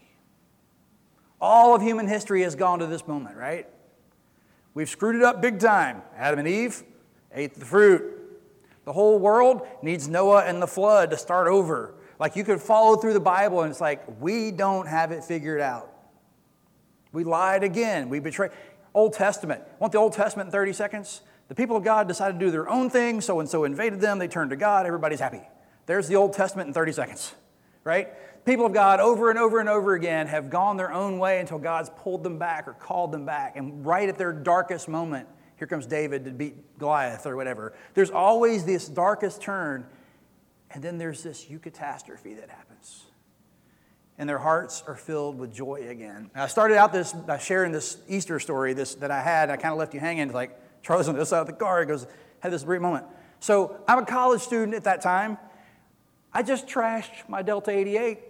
All 1.41 1.75
of 1.75 1.83
human 1.83 2.07
history 2.07 2.43
has 2.43 2.55
gone 2.55 2.79
to 2.79 2.87
this 2.87 3.07
moment, 3.07 3.37
right? 3.37 3.69
We've 4.75 4.89
screwed 4.89 5.17
it 5.17 5.23
up 5.23 5.41
big 5.41 5.59
time. 5.59 6.03
Adam 6.17 6.39
and 6.39 6.49
Eve 6.49 6.83
ate 7.33 7.55
the 7.55 7.65
fruit. 7.65 8.03
The 8.85 8.93
whole 8.93 9.19
world 9.19 9.67
needs 9.83 10.09
Noah 10.09 10.45
and 10.45 10.61
the 10.61 10.67
flood 10.67 11.11
to 11.11 11.17
start 11.17 11.49
over. 11.49 11.95
Like 12.19 12.37
you 12.37 12.45
could 12.45 12.61
follow 12.61 12.97
through 12.97 13.15
the 13.15 13.21
Bible 13.21 13.63
and 13.63 13.71
it's 13.71 13.81
like, 13.81 14.03
we 14.21 14.51
don't 14.51 14.87
have 14.87 15.11
it 15.11 15.25
figured 15.25 15.61
out. 15.61 15.91
We 17.13 17.25
lied 17.25 17.63
again. 17.63 18.09
We 18.09 18.19
betrayed. 18.19 18.51
Old 18.95 19.13
Testament. 19.13 19.63
Want 19.79 19.93
the 19.93 19.99
Old 19.99 20.13
Testament 20.13 20.49
in 20.49 20.53
30 20.53 20.73
seconds? 20.73 21.23
The 21.49 21.55
people 21.55 21.77
of 21.77 21.85
God 21.85 22.09
decided 22.09 22.39
to 22.39 22.47
do 22.47 22.51
their 22.51 22.69
own 22.69 22.89
thing, 22.89 23.21
so 23.21 23.41
and 23.41 23.49
so 23.49 23.65
invaded 23.65 24.01
them. 24.01 24.19
They 24.19 24.29
turned 24.29 24.51
to 24.51 24.57
God. 24.57 24.87
Everybody's 24.87 25.21
happy. 25.21 25.43
There's 25.87 26.09
the 26.09 26.17
Old 26.17 26.33
Testament 26.33 26.69
in 26.69 26.75
30 26.75 26.93
seconds, 26.93 27.35
right? 27.83 28.09
People 28.47 28.67
of 28.67 28.73
God 28.73 29.01
over 29.01 29.31
and 29.31 29.39
over 29.39 29.61
and 29.61 29.69
over 29.69 29.95
again 29.95 30.27
have 30.27 30.49
gone 30.49 30.77
their 30.77 30.93
own 30.93 31.19
way 31.19 31.41
until 31.41 31.59
God's 31.59 31.91
pulled 31.91 32.23
them 32.23 32.39
back 32.39 32.69
or 32.69 32.73
called 32.75 33.13
them 33.13 33.27
back. 33.27 33.57
And 33.57 33.85
right 33.85 34.09
at 34.09 34.17
their 34.17 34.33
darkest 34.33 34.89
moment, 34.89 35.29
here 35.57 35.67
comes 35.67 35.87
David 35.87 36.25
to 36.25 36.31
beat 36.31 36.79
Goliath 36.79 37.27
or 37.27 37.37
whatever. 37.37 37.75
There's 37.95 38.11
always 38.11 38.65
this 38.65 38.89
darkest 38.89 39.43
turn 39.43 39.87
and 40.75 40.83
then 40.83 40.99
there's 40.99 41.23
this 41.23 41.47
eucatastrophe 41.47 42.39
that 42.41 42.51
happens. 42.51 43.05
And 44.17 44.29
their 44.29 44.39
hearts 44.39 44.83
are 44.87 44.95
filled 44.95 45.39
with 45.39 45.53
joy 45.53 45.89
again. 45.89 46.31
I 46.35 46.47
started 46.47 46.77
out 46.77 46.93
this 46.93 47.13
by 47.13 47.39
sharing 47.39 47.73
this 47.73 47.99
Easter 48.09 48.39
story 48.39 48.73
this, 48.73 48.95
that 48.97 49.11
I 49.11 49.21
had. 49.21 49.51
I 49.51 49.57
kind 49.57 49.73
of 49.73 49.79
left 49.79 49.93
you 49.93 50.01
hanging, 50.01 50.33
like 50.33 50.57
Charles 50.83 51.09
on 51.09 51.15
the 51.15 51.21
other 51.21 51.27
side 51.27 51.41
of 51.41 51.47
the 51.47 51.53
car. 51.53 51.81
He 51.81 51.87
goes, 51.87 52.07
had 52.41 52.53
this 52.53 52.63
great 52.63 52.81
moment. 52.81 53.07
So 53.41 53.77
I'm 53.89 53.99
a 53.99 54.07
college 54.07 54.41
student 54.41 54.75
at 54.75 54.85
that 54.85 55.01
time. 55.01 55.37
I 56.33 56.43
just 56.43 56.67
trashed 56.67 57.29
my 57.29 57.43
Delta 57.43 57.71
88. 57.71 58.21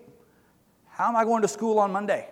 How 0.88 1.08
am 1.08 1.16
I 1.16 1.24
going 1.24 1.42
to 1.42 1.48
school 1.48 1.78
on 1.78 1.92
Monday? 1.92 2.28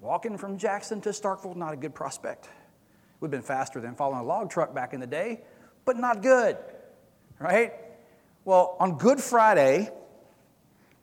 Walking 0.00 0.38
from 0.38 0.56
Jackson 0.56 1.00
to 1.02 1.10
Starkville, 1.10 1.56
not 1.56 1.72
a 1.72 1.76
good 1.76 1.94
prospect. 1.94 2.48
Would 3.20 3.28
have 3.28 3.30
been 3.30 3.46
faster 3.46 3.80
than 3.80 3.94
following 3.94 4.20
a 4.20 4.24
log 4.24 4.50
truck 4.50 4.74
back 4.74 4.94
in 4.94 5.00
the 5.00 5.06
day, 5.06 5.42
but 5.84 5.98
not 5.98 6.22
good, 6.22 6.56
right? 7.38 7.74
Well, 8.44 8.76
on 8.80 8.96
Good 8.96 9.20
Friday, 9.20 9.90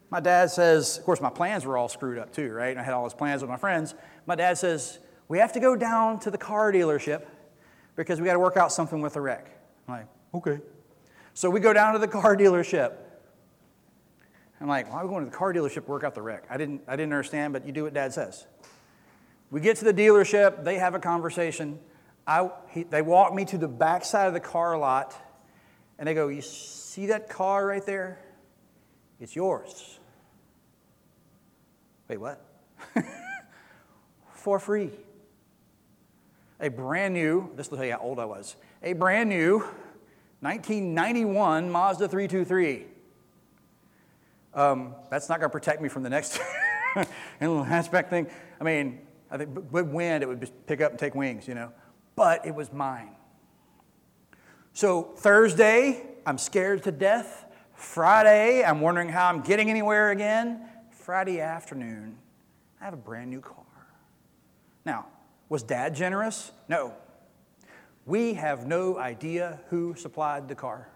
my 0.09 0.19
dad 0.19 0.49
says, 0.49 0.97
of 0.97 1.03
course, 1.03 1.19
my 1.19 1.29
plans 1.29 1.65
were 1.65 1.77
all 1.77 1.89
screwed 1.89 2.17
up 2.17 2.33
too, 2.33 2.51
right? 2.51 2.77
I 2.77 2.83
had 2.83 2.93
all 2.93 3.03
his 3.03 3.13
plans 3.13 3.41
with 3.41 3.49
my 3.49 3.57
friends. 3.57 3.93
My 4.25 4.35
dad 4.35 4.57
says, 4.57 4.99
we 5.27 5.39
have 5.39 5.53
to 5.53 5.59
go 5.59 5.75
down 5.75 6.19
to 6.21 6.31
the 6.31 6.37
car 6.37 6.71
dealership 6.71 7.25
because 7.95 8.21
we 8.21 8.25
got 8.25 8.33
to 8.33 8.39
work 8.39 8.55
out 8.55 8.71
something 8.71 9.01
with 9.01 9.13
the 9.13 9.21
wreck. 9.21 9.49
I'm 9.87 9.95
like, 9.95 10.07
okay. 10.33 10.59
So 11.33 11.49
we 11.49 11.59
go 11.59 11.73
down 11.73 11.93
to 11.93 11.99
the 11.99 12.07
car 12.07 12.37
dealership. 12.37 12.93
I'm 14.59 14.67
like, 14.67 14.91
why 14.91 15.01
are 15.01 15.03
we 15.05 15.09
going 15.09 15.25
to 15.25 15.29
the 15.29 15.35
car 15.35 15.53
dealership 15.53 15.85
to 15.85 15.91
work 15.91 16.03
out 16.03 16.15
the 16.15 16.21
wreck? 16.21 16.45
I 16.49 16.57
didn't, 16.57 16.81
I 16.87 16.95
didn't 16.95 17.13
understand, 17.13 17.53
but 17.53 17.65
you 17.65 17.71
do 17.71 17.83
what 17.83 17.93
dad 17.93 18.13
says. 18.13 18.47
We 19.51 19.61
get 19.61 19.77
to 19.77 19.85
the 19.85 19.93
dealership, 19.93 20.63
they 20.63 20.77
have 20.77 20.95
a 20.95 20.99
conversation. 20.99 21.79
I, 22.25 22.49
he, 22.69 22.83
they 22.83 23.01
walk 23.01 23.33
me 23.33 23.45
to 23.45 23.57
the 23.57 23.67
back 23.67 24.03
side 24.03 24.27
of 24.27 24.33
the 24.33 24.39
car 24.39 24.77
lot 24.77 25.15
And 25.97 26.07
they 26.07 26.13
go, 26.13 26.27
You 26.27 26.41
see 26.41 27.07
that 27.07 27.29
car 27.29 27.65
right 27.65 27.85
there? 27.85 28.19
It's 29.19 29.35
yours. 29.35 29.99
Wait, 32.07 32.17
what? 32.17 32.45
For 34.33 34.59
free. 34.59 34.91
A 36.59 36.69
brand 36.69 37.13
new, 37.13 37.51
this 37.55 37.69
will 37.69 37.77
tell 37.77 37.85
you 37.85 37.93
how 37.93 37.99
old 37.99 38.19
I 38.19 38.25
was, 38.25 38.55
a 38.81 38.93
brand 38.93 39.29
new 39.29 39.59
1991 40.39 41.69
Mazda 41.69 42.07
323. 42.07 42.85
Um, 44.53 44.95
that's 45.09 45.29
not 45.29 45.39
going 45.39 45.49
to 45.49 45.51
protect 45.51 45.81
me 45.81 45.89
from 45.89 46.03
the 46.03 46.09
next 46.09 46.39
little 47.41 47.63
hatchback 47.63 48.09
thing. 48.09 48.27
I 48.59 48.63
mean, 48.63 49.01
I 49.29 49.37
think 49.37 49.71
with 49.71 49.87
wind, 49.87 50.23
it 50.23 50.27
would 50.27 50.39
just 50.39 50.53
pick 50.65 50.81
up 50.81 50.91
and 50.91 50.99
take 50.99 51.15
wings, 51.15 51.47
you 51.47 51.55
know. 51.55 51.71
But 52.15 52.45
it 52.45 52.55
was 52.55 52.71
mine. 52.71 53.11
So 54.73 55.03
Thursday, 55.17 56.03
I'm 56.25 56.37
scared 56.37 56.83
to 56.83 56.91
death. 56.91 57.45
Friday, 57.77 58.63
I'm 58.63 58.81
wondering 58.81 59.07
how 59.07 59.29
I'm 59.29 59.41
getting 59.41 59.69
anywhere 59.69 60.09
again. 60.09 60.67
Friday 60.89 61.39
afternoon, 61.39 62.17
I 62.81 62.85
have 62.85 62.93
a 62.95 62.97
brand 62.97 63.29
new 63.29 63.39
car. 63.39 63.63
Now, 64.83 65.05
was 65.47 65.61
dad 65.61 65.93
generous? 65.93 66.51
No. 66.67 66.95
We 68.07 68.33
have 68.33 68.65
no 68.65 68.97
idea 68.97 69.59
who 69.69 69.93
supplied 69.95 70.47
the 70.47 70.55
car. 70.55 70.89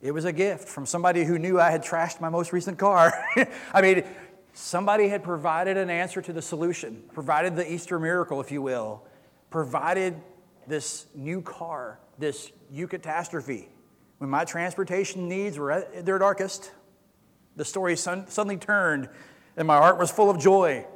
It 0.00 0.12
was 0.12 0.26
a 0.26 0.32
gift 0.32 0.68
from 0.68 0.86
somebody 0.86 1.24
who 1.24 1.36
knew 1.36 1.60
I 1.60 1.72
had 1.72 1.84
trashed 1.84 2.20
my 2.20 2.28
most 2.28 2.52
recent 2.52 2.78
car. 2.78 3.12
I 3.74 3.82
mean, 3.82 4.04
somebody 4.52 5.08
had 5.08 5.24
provided 5.24 5.76
an 5.76 5.90
answer 5.90 6.22
to 6.22 6.32
the 6.32 6.42
solution, 6.42 7.02
provided 7.12 7.56
the 7.56 7.70
Easter 7.70 7.98
miracle, 7.98 8.40
if 8.40 8.52
you 8.52 8.62
will, 8.62 9.02
provided 9.50 10.14
this 10.68 11.06
new 11.16 11.42
car, 11.42 11.98
this 12.16 12.52
eucatastrophe. 12.72 13.66
When 14.18 14.30
my 14.30 14.44
transportation 14.44 15.28
needs 15.28 15.58
were 15.58 15.72
at 15.72 16.06
their 16.06 16.18
darkest, 16.18 16.72
the 17.56 17.64
story 17.64 17.96
suddenly 17.96 18.56
turned 18.56 19.08
and 19.56 19.66
my 19.66 19.76
heart 19.76 19.98
was 19.98 20.10
full 20.10 20.30
of 20.30 20.38
joy. 20.38 20.86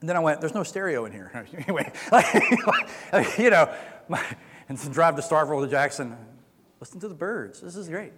And 0.00 0.08
then 0.08 0.16
I 0.16 0.20
went, 0.20 0.40
there's 0.40 0.54
no 0.54 0.62
stereo 0.62 1.04
in 1.04 1.12
here. 1.12 1.30
anyway, 1.58 1.92
like, 2.12 3.38
you 3.38 3.50
know, 3.50 3.72
my, 4.08 4.22
and 4.68 4.78
to 4.78 4.88
drive 4.88 5.16
to 5.16 5.22
Starkville 5.22 5.64
to 5.64 5.70
Jackson, 5.70 6.16
listen 6.80 7.00
to 7.00 7.08
the 7.08 7.14
birds. 7.14 7.60
This 7.60 7.76
is 7.76 7.88
great. 7.88 8.12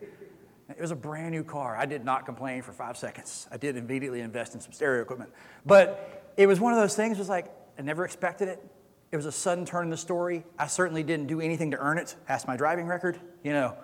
It 0.69 0.81
was 0.81 0.91
a 0.91 0.97
brand 0.97 1.31
new 1.31 1.45
car. 1.45 1.77
I 1.77 1.87
did 1.87 2.05
not 2.05 2.27
complain 2.27 2.63
for 2.63 2.73
five 2.73 2.97
seconds. 2.97 3.49
I 3.51 3.57
did 3.57 3.77
immediately 3.77 4.21
invest 4.21 4.55
in 4.55 4.61
some 4.61 4.73
stereo 4.73 5.01
equipment. 5.03 5.33
But 5.65 6.33
it 6.37 6.47
was 6.47 6.61
one 6.61 6.73
of 6.73 6.79
those 6.79 6.95
things, 6.95 7.19
was 7.19 7.29
like, 7.29 7.47
I 7.79 7.83
never 7.83 8.05
expected 8.05 8.49
it. 8.49 8.63
It 9.11 9.17
was 9.17 9.27
a 9.27 9.33
sudden 9.33 9.65
turn 9.65 9.85
in 9.85 9.91
the 9.91 9.97
story. 9.97 10.45
I 10.59 10.67
certainly 10.67 11.03
didn't 11.03 11.27
do 11.27 11.41
anything 11.41 11.71
to 11.71 11.79
earn 11.79 11.99
it. 11.99 12.15
Ask 12.29 12.47
my 12.47 12.57
driving 12.57 12.87
record, 12.87 13.19
you 13.43 13.53
know. 13.53 13.77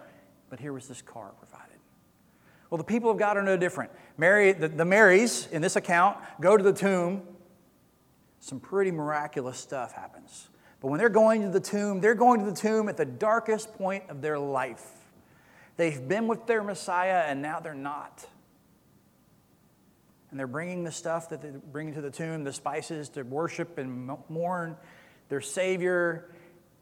But 0.50 0.60
here 0.60 0.72
was 0.72 0.86
this 0.86 1.02
car 1.02 1.32
provided. 1.38 1.78
Well, 2.70 2.78
the 2.78 2.84
people 2.84 3.10
of 3.10 3.18
God 3.18 3.36
are 3.36 3.42
no 3.42 3.56
different. 3.56 3.90
Mary, 4.18 4.52
the, 4.52 4.68
the 4.68 4.84
Marys 4.84 5.48
in 5.50 5.62
this 5.62 5.76
account 5.76 6.18
go 6.40 6.56
to 6.56 6.62
the 6.62 6.72
tomb 6.72 7.22
some 8.44 8.60
pretty 8.60 8.90
miraculous 8.90 9.56
stuff 9.56 9.92
happens. 9.92 10.50
But 10.80 10.88
when 10.88 10.98
they're 10.98 11.08
going 11.08 11.40
to 11.40 11.48
the 11.48 11.60
tomb, 11.60 12.02
they're 12.02 12.14
going 12.14 12.40
to 12.40 12.44
the 12.44 12.54
tomb 12.54 12.90
at 12.90 12.96
the 12.98 13.06
darkest 13.06 13.72
point 13.72 14.04
of 14.10 14.20
their 14.20 14.38
life. 14.38 14.86
They've 15.78 16.06
been 16.06 16.28
with 16.28 16.46
their 16.46 16.62
Messiah 16.62 17.24
and 17.26 17.40
now 17.40 17.58
they're 17.58 17.72
not. 17.72 18.26
And 20.30 20.38
they're 20.38 20.46
bringing 20.46 20.84
the 20.84 20.92
stuff 20.92 21.30
that 21.30 21.40
they're 21.40 21.52
bringing 21.52 21.94
to 21.94 22.02
the 22.02 22.10
tomb, 22.10 22.44
the 22.44 22.52
spices 22.52 23.08
to 23.10 23.22
worship 23.22 23.78
and 23.78 24.14
mourn 24.28 24.76
their 25.28 25.40
Savior, 25.40 26.30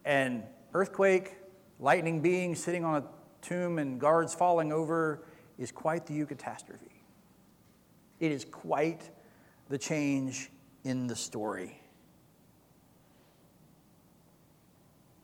and 0.04 0.42
earthquake, 0.75 1.37
lightning 1.78 2.20
being 2.20 2.54
sitting 2.54 2.84
on 2.84 3.02
a 3.02 3.04
tomb 3.40 3.78
and 3.78 4.00
guards 4.00 4.34
falling 4.34 4.72
over 4.72 5.25
is 5.58 5.70
quite 5.70 6.06
the 6.06 6.14
eucatastrophe. 6.14 6.78
It 8.20 8.32
is 8.32 8.44
quite 8.44 9.11
the 9.68 9.78
change 9.78 10.50
in 10.84 11.06
the 11.06 11.16
story. 11.16 11.78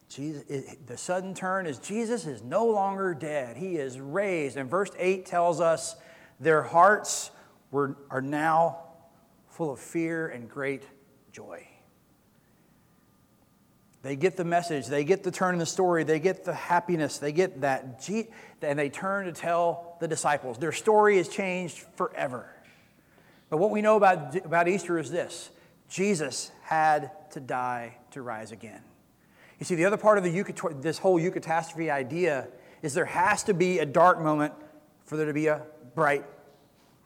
Jesus, 0.08 0.42
it, 0.48 0.87
the 0.87 0.96
sudden 0.96 1.34
turn 1.34 1.66
is 1.66 1.78
Jesus 1.78 2.26
is 2.26 2.42
no 2.42 2.66
longer 2.66 3.14
dead. 3.14 3.56
He 3.56 3.76
is 3.76 4.00
raised. 4.00 4.56
And 4.56 4.68
verse 4.68 4.90
8 4.98 5.26
tells 5.26 5.60
us 5.60 5.96
their 6.40 6.62
hearts 6.62 7.30
were, 7.70 7.96
are 8.10 8.22
now 8.22 8.78
full 9.48 9.72
of 9.72 9.78
fear 9.78 10.28
and 10.28 10.48
great 10.48 10.84
joy. 11.30 11.66
They 14.02 14.14
get 14.14 14.37
the 14.37 14.45
message, 14.45 14.87
they 14.87 15.02
get 15.02 15.25
the 15.25 15.31
turn 15.31 15.55
in 15.55 15.59
the 15.59 15.67
story, 15.67 16.05
they 16.05 16.21
get 16.21 16.45
the 16.45 16.55
happiness, 16.55 17.19
they 17.19 17.33
get 17.33 17.61
that, 17.62 18.09
and 18.62 18.78
they 18.78 18.88
turn 18.88 19.26
to 19.26 19.33
tell 19.33 19.97
the 20.00 20.07
disciples. 20.07 20.59
Their 20.59 20.73
story 20.73 21.19
is 21.19 21.28
changed 21.28 21.85
forever. 21.97 22.49
But 23.50 23.59
what 23.59 23.71
we 23.71 23.83
know 23.83 23.97
about, 23.97 24.37
about 24.37 24.69
Easter 24.69 24.99
is 24.99 25.11
this 25.11 25.50
Jesus 25.88 26.52
had 26.62 27.11
to 27.33 27.40
die 27.40 27.97
to 28.12 28.23
rise 28.23 28.52
again. 28.52 28.83
You 29.59 29.64
see, 29.64 29.75
the 29.75 29.87
other 29.87 29.97
part 29.97 30.19
of 30.19 30.25
the 30.25 30.75
this 30.81 30.99
whole 30.99 31.19
eucatastrophe 31.19 31.90
idea 31.90 32.47
is 32.83 32.95
there 32.95 33.05
has 33.05 33.43
to 33.45 33.55
be 33.55 33.81
a 33.81 33.87
dark 33.87 34.21
moment 34.21 34.55
for 35.05 35.17
there 35.17 35.26
to 35.26 35.33
be 35.33 35.49
a 35.49 35.62
bright 35.97 36.25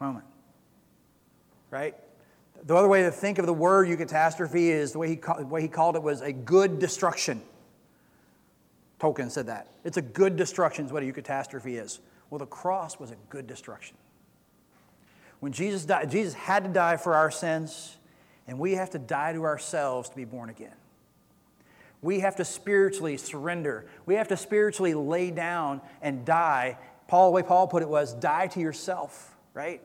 moment. 0.01 0.27
Right? 1.71 1.95
The 2.65 2.77
other 2.77 2.89
way 2.89 3.03
to 3.03 3.11
think 3.11 3.39
of 3.39 3.47
the 3.47 3.53
word 3.53 3.89
eucatastrophe 3.89 4.69
is 4.69 4.93
the 4.93 4.99
way 4.99 5.09
he, 5.09 5.17
the 5.17 5.47
way 5.47 5.63
he 5.63 5.69
called 5.69 5.97
it 5.97 6.03
was 6.03 6.21
a 6.21 6.33
good 6.33 6.79
destruction. 6.79 7.43
Tolkien 9.01 9.31
said 9.31 9.47
that. 9.49 9.69
It's 9.85 9.97
a 9.97 10.03
good 10.03 10.37
destruction, 10.37 10.87
is 10.87 10.93
what 10.93 11.03
a 11.03 11.07
eucatastrophe 11.07 11.83
is. 11.83 11.99
Well, 12.31 12.39
the 12.39 12.47
cross 12.47 13.01
was 13.01 13.11
a 13.11 13.17
good 13.31 13.49
destruction. 13.49 13.97
When 15.41 15.51
Jesus 15.51 15.85
died, 15.85 16.09
Jesus 16.11 16.35
had 16.35 16.63
to 16.63 16.71
die 16.71 16.97
for 16.97 17.17
our 17.17 17.33
sins, 17.33 17.97
and 18.47 18.61
we 18.61 18.75
have 18.75 18.91
to 18.91 18.99
die 18.99 19.33
to 19.33 19.43
ourselves 19.43 20.09
to 20.11 20.15
be 20.15 20.25
born 20.25 20.51
again. 20.51 20.75
We 22.01 22.21
have 22.21 22.37
to 22.37 22.45
spiritually 22.45 23.17
surrender. 23.17 23.87
We 24.07 24.15
have 24.15 24.29
to 24.29 24.37
spiritually 24.37 24.95
lay 24.95 25.33
down 25.33 25.81
and 26.01 26.25
die. 26.25 26.79
Paul, 27.09 27.31
the 27.31 27.35
way 27.35 27.43
Paul 27.43 27.67
put 27.67 27.83
it 27.83 27.89
was, 27.89 28.15
die 28.15 28.47
to 28.49 28.61
yourself, 28.61 29.37
right? 29.53 29.81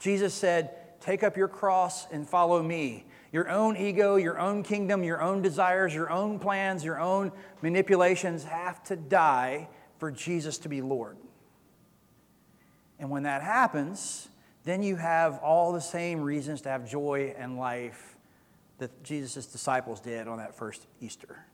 Jesus 0.00 0.34
said, 0.34 0.70
Take 1.00 1.22
up 1.22 1.36
your 1.36 1.48
cross 1.48 2.06
and 2.10 2.28
follow 2.28 2.62
me. 2.62 3.04
Your 3.32 3.48
own 3.48 3.76
ego, 3.76 4.16
your 4.16 4.38
own 4.38 4.62
kingdom, 4.62 5.04
your 5.04 5.20
own 5.22 5.42
desires, 5.42 5.94
your 5.94 6.10
own 6.10 6.38
plans, 6.38 6.84
your 6.84 6.98
own 6.98 7.30
manipulations 7.62 8.44
have 8.44 8.82
to 8.84 8.96
die 8.96 9.68
for 9.98 10.10
Jesus 10.10 10.58
to 10.58 10.68
be 10.68 10.80
Lord. 10.80 11.16
And 12.98 13.10
when 13.10 13.24
that 13.24 13.42
happens, 13.42 14.28
then 14.64 14.82
you 14.82 14.96
have 14.96 15.38
all 15.38 15.72
the 15.72 15.80
same 15.80 16.20
reasons 16.20 16.62
to 16.62 16.68
have 16.68 16.88
joy 16.88 17.34
and 17.38 17.58
life 17.58 18.16
that 18.78 19.02
Jesus' 19.02 19.46
disciples 19.46 20.00
did 20.00 20.26
on 20.26 20.38
that 20.38 20.54
first 20.56 20.86
Easter. 21.00 21.44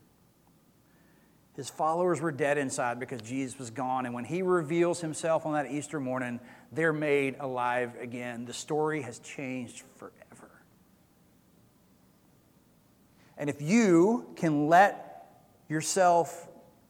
His 1.57 1.71
followers 1.71 2.21
were 2.21 2.33
dead 2.33 2.59
inside 2.59 2.99
because 2.99 3.23
Jesus 3.23 3.59
was 3.59 3.71
gone. 3.71 4.07
And 4.07 4.15
when 4.15 4.25
he 4.25 4.43
reveals 4.43 5.01
himself 5.01 5.47
on 5.47 5.53
that 5.53 5.71
Easter 5.71 6.01
morning, 6.01 6.41
they're 6.73 6.93
made 6.93 7.37
alive 7.39 7.93
again. 8.01 8.45
The 8.45 8.53
story 8.53 9.03
has 9.03 9.21
changed 9.21 9.85
forever. 9.97 10.51
And 13.39 13.49
if 13.49 13.63
you 13.63 14.27
can 14.35 14.69
let 14.69 15.31
yourself 15.69 16.49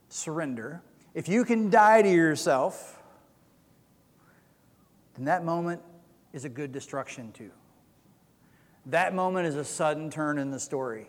surrender, 0.09 0.83
if 1.13 1.29
you 1.29 1.45
can 1.45 1.69
die 1.69 2.01
to 2.01 2.11
yourself, 2.11 3.03
then 5.15 5.27
that 5.27 5.45
moment 5.45 5.83
is 6.33 6.47
a 6.47 6.49
good 6.49 6.73
destruction 6.73 7.33
too. 7.33 7.51
That 8.87 9.15
moment 9.15 9.47
is 9.47 9.57
a 9.57 9.65
sudden 9.65 10.11
turn 10.11 10.39
in 10.39 10.51
the 10.51 10.61
story. 10.61 11.07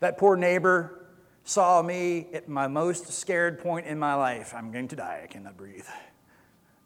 That 0.00 0.18
poor 0.18 0.36
neighbor 0.36 0.99
saw 1.44 1.82
me 1.82 2.28
at 2.32 2.48
my 2.48 2.68
most 2.68 3.08
scared 3.12 3.58
point 3.58 3.86
in 3.86 3.98
my 3.98 4.14
life. 4.14 4.54
I'm 4.54 4.70
going 4.70 4.88
to 4.88 4.96
die. 4.96 5.22
I 5.24 5.26
cannot 5.26 5.56
breathe. 5.56 5.86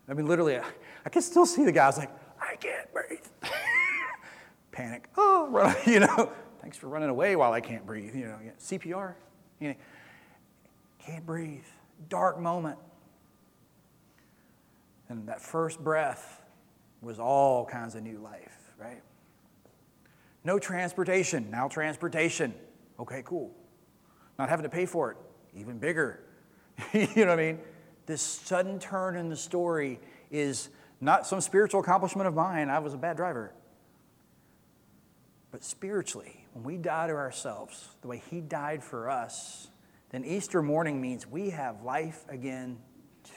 I 0.08 0.14
mean, 0.14 0.26
literally, 0.26 0.58
I 0.58 1.08
can 1.08 1.23
still 1.23 1.46
see 1.46 1.64
the 1.64 1.73
guy. 1.73 1.84
I 1.84 1.87
was 1.88 1.99
like, 1.99 2.11
I 2.40 2.56
can't 2.56 2.92
breathe. 2.92 3.26
Panic. 4.73 5.08
Oh, 5.16 5.49
run, 5.50 5.75
you 5.87 6.00
know, 6.00 6.32
thanks 6.61 6.76
for 6.76 6.88
running 6.88 7.08
away 7.08 7.37
while 7.37 7.52
I 7.52 7.61
can't 7.61 7.87
breathe. 7.87 8.14
You 8.14 8.26
know, 8.26 8.38
CPR. 8.61 9.14
You 9.61 9.68
know, 9.68 9.75
can't 10.99 11.25
breathe. 11.25 11.64
Dark 12.08 12.38
moment. 12.38 12.78
And 15.08 15.28
that 15.28 15.40
first 15.40 15.82
breath, 15.82 16.44
was 17.04 17.18
all 17.18 17.64
kinds 17.66 17.94
of 17.94 18.02
new 18.02 18.18
life, 18.18 18.73
right? 18.78 19.02
No 20.42 20.58
transportation, 20.58 21.50
now 21.50 21.68
transportation. 21.68 22.54
Okay, 22.99 23.23
cool. 23.25 23.54
Not 24.38 24.48
having 24.48 24.64
to 24.64 24.68
pay 24.68 24.86
for 24.86 25.12
it, 25.12 25.16
even 25.56 25.78
bigger. 25.78 26.20
you 26.92 27.06
know 27.16 27.26
what 27.26 27.30
I 27.30 27.36
mean? 27.36 27.58
This 28.06 28.20
sudden 28.20 28.78
turn 28.78 29.16
in 29.16 29.28
the 29.28 29.36
story 29.36 30.00
is 30.30 30.68
not 31.00 31.26
some 31.26 31.40
spiritual 31.40 31.80
accomplishment 31.80 32.28
of 32.28 32.34
mine. 32.34 32.68
I 32.68 32.78
was 32.80 32.94
a 32.94 32.98
bad 32.98 33.16
driver. 33.16 33.52
But 35.50 35.62
spiritually, 35.62 36.44
when 36.52 36.64
we 36.64 36.76
die 36.76 37.06
to 37.06 37.12
ourselves, 37.12 37.88
the 38.02 38.08
way 38.08 38.22
He 38.30 38.40
died 38.40 38.82
for 38.82 39.08
us, 39.08 39.68
then 40.10 40.24
Easter 40.24 40.62
morning 40.62 41.00
means 41.00 41.26
we 41.26 41.50
have 41.50 41.82
life 41.82 42.24
again 42.28 42.78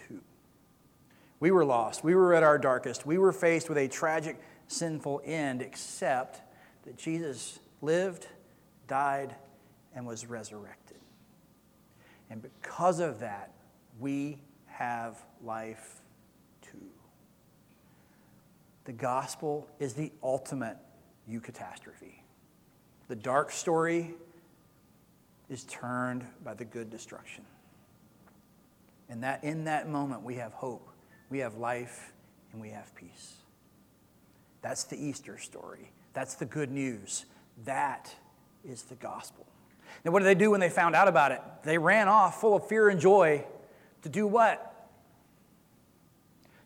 too. 0.08 0.22
We 1.39 1.51
were 1.51 1.66
lost. 1.66 2.04
We 2.04 2.16
were 2.16 2.34
at 2.34 2.44
our 2.44 2.58
darkest. 2.58 3.06
We 3.06 3.18
were 3.18 3.32
faced 3.32 3.70
with 3.70 3.77
a 3.77 3.88
tragic, 3.88 4.42
sinful 4.68 5.22
end, 5.25 5.62
except 5.62 6.42
that 6.86 6.98
Jesus 6.98 7.60
lived, 7.82 8.27
died, 8.88 9.36
and 9.98 10.06
was 10.06 10.27
resurrected. 10.27 11.00
And 12.30 12.39
because 12.44 13.00
of 13.00 13.20
that, 13.22 13.51
we 14.00 14.38
have 14.68 15.18
life 15.44 16.01
too. 16.62 16.92
The 18.86 18.92
gospel 18.92 19.68
is 19.80 19.96
the 19.96 20.12
ultimate 20.22 20.77
eucatastrophe. 21.27 22.22
The 23.08 23.16
dark 23.16 23.51
story 23.51 24.13
is 25.50 25.63
turned 25.63 26.24
by 26.44 26.54
the 26.54 26.66
good 26.66 26.92
destruction. 26.92 27.44
And 29.10 29.24
that 29.24 29.44
in 29.44 29.63
that 29.63 29.89
moment 29.89 30.22
we 30.22 30.36
have 30.36 30.54
hope, 30.54 30.88
we 31.32 31.39
have 31.39 31.56
life, 31.56 32.13
and 32.51 32.62
we 32.62 32.70
have 32.70 32.94
peace. 32.94 33.38
That's 34.62 34.84
the 34.84 35.04
Easter 35.04 35.39
story. 35.39 35.89
That's 36.13 36.36
the 36.36 36.46
good 36.46 36.70
news. 36.70 37.25
That 37.66 38.13
is 38.63 38.84
the 38.84 38.96
gospel. 38.96 39.48
Now, 40.04 40.12
what 40.12 40.20
did 40.20 40.25
they 40.25 40.36
do 40.36 40.51
when 40.51 40.60
they 40.60 40.70
found 40.70 40.96
out 40.96 41.08
about 41.08 41.32
it? 41.32 41.42
They 41.63 41.77
ran 41.77 42.08
off 42.08 42.39
full 42.39 42.56
of 42.56 42.68
fear 42.68 42.89
and 42.89 43.00
joy 43.00 43.46
to 44.04 44.10
do 44.10 44.27
what? 44.27 44.89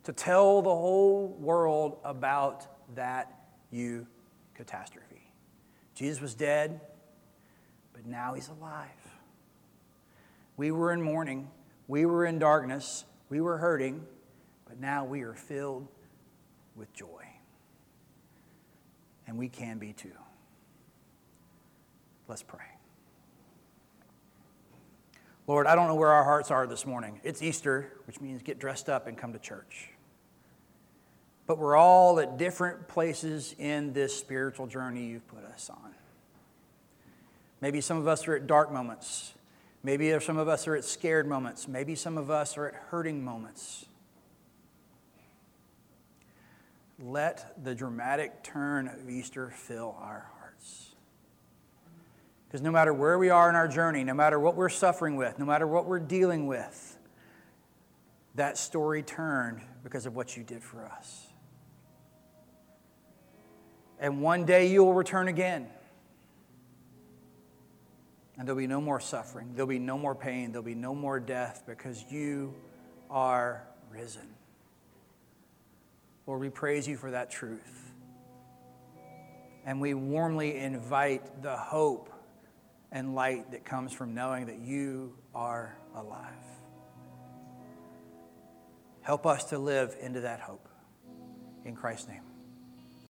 To 0.03 0.13
tell 0.13 0.61
the 0.61 0.69
whole 0.69 1.27
world 1.39 1.97
about 2.03 2.67
that 2.95 3.31
you 3.71 4.07
catastrophe. 4.55 5.31
Jesus 5.95 6.21
was 6.21 6.33
dead, 6.33 6.81
but 7.93 8.05
now 8.05 8.33
he's 8.33 8.50
alive. 8.50 8.89
We 10.57 10.71
were 10.71 10.91
in 10.91 11.01
mourning, 11.01 11.50
we 11.88 12.05
were 12.05 12.25
in 12.25 12.38
darkness, 12.39 13.05
we 13.29 13.41
were 13.41 13.57
hurting, 13.57 14.05
but 14.65 14.79
now 14.79 15.05
we 15.05 15.21
are 15.21 15.33
filled 15.33 15.88
with 16.75 16.93
joy. 16.93 17.25
And 19.27 19.38
we 19.38 19.50
can 19.50 19.77
be 19.77 19.93
too. 19.93 20.11
Let's 22.27 22.43
pray. 22.43 22.80
Lord, 25.48 25.67
I 25.67 25.75
don't 25.75 25.88
know 25.88 25.95
where 25.95 26.12
our 26.12 26.24
hearts 26.24 26.51
are 26.51 26.67
this 26.67 26.86
morning. 26.86 27.19
It's 27.24 27.41
Easter, 27.41 27.91
which 28.05 28.21
means 28.21 28.41
get 28.43 28.60
dressed 28.60 28.89
up 28.89 29.07
and 29.07 29.17
come 29.17 29.33
to 29.33 29.39
church. 29.39 29.89
But 31.48 31.57
we're 31.57 31.75
all 31.75 32.19
at 32.19 32.38
different 32.38 32.88
places 32.88 33.55
in 33.57 33.93
this 33.93 34.15
spiritual 34.15 34.67
journey 34.67 35.07
you've 35.07 35.27
put 35.27 35.43
us 35.43 35.69
on. 35.69 35.95
Maybe 37.60 37.81
some 37.81 37.98
of 37.98 38.07
us 38.07 38.27
are 38.27 38.36
at 38.36 38.48
dark 38.48 38.71
moments. 38.71 39.33
Maybe 39.83 40.17
some 40.19 40.38
of 40.38 40.48
us 40.48 40.67
are 40.67 40.75
at 40.75 40.86
scared 40.86 41.27
moments. 41.27 41.67
Maybe 41.67 41.95
some 41.95 42.17
of 42.17 42.29
us 42.29 42.57
are 42.57 42.67
at 42.67 42.75
hurting 42.75 43.24
moments. 43.24 43.86
Let 47.00 47.63
the 47.63 47.74
dramatic 47.74 48.43
turn 48.43 48.88
of 48.88 49.10
Easter 49.10 49.50
fill 49.50 49.98
our 50.00 50.29
hearts. 50.39 50.90
Because 52.51 52.62
no 52.62 52.72
matter 52.72 52.93
where 52.93 53.17
we 53.17 53.29
are 53.29 53.48
in 53.48 53.55
our 53.55 53.70
journey, 53.70 54.03
no 54.03 54.13
matter 54.13 54.38
what 54.38 54.58
we're 54.58 54.67
suffering 54.67 55.15
with, 55.15 55.39
no 55.39 55.46
matter 55.46 55.65
what 55.65 55.86
we're 55.86 56.01
dealing 56.01 56.48
with, 56.48 56.98
that 58.36 58.58
story 58.58 59.03
turned 59.03 59.62
because 59.86 60.05
of 60.05 60.17
what 60.17 60.36
you 60.36 60.43
did 60.43 60.62
for 60.62 60.86
us. 60.86 61.27
And 64.01 64.22
one 64.22 64.43
day 64.43 64.67
you 64.67 64.84
will 64.84 64.93
return 64.93 65.29
again. 65.29 65.70
And 68.38 68.46
there'll 68.46 68.60
be 68.60 68.67
no 68.67 68.81
more 68.81 69.00
suffering. 69.00 69.51
There'll 69.53 69.65
be 69.65 69.79
no 69.79 69.98
more 69.98 70.13
pain. 70.13 70.51
There'll 70.51 70.62
be 70.62 70.75
no 70.75 70.93
more 70.93 71.22
death 71.22 71.63
because 71.65 72.03
you 72.10 72.53
are 73.10 73.65
risen. 73.89 74.27
Lord, 76.27 76.41
we 76.41 76.50
praise 76.50 76.86
you 76.86 76.97
for 76.97 77.12
that 77.12 77.32
truth. 77.32 77.93
And 79.65 79.80
we 79.80 79.93
warmly 79.93 80.58
invite 80.58 81.41
the 81.41 81.56
hope 81.56 82.11
and 82.91 83.15
light 83.15 83.51
that 83.51 83.65
comes 83.65 83.93
from 83.93 84.13
knowing 84.13 84.47
that 84.47 84.60
you 84.60 85.17
are 85.34 85.77
alive. 85.95 86.34
Help 89.01 89.25
us 89.25 89.45
to 89.45 89.58
live 89.58 89.95
into 90.01 90.21
that 90.21 90.39
hope. 90.39 90.67
In 91.65 91.75
Christ's 91.75 92.08
name. 92.08 92.31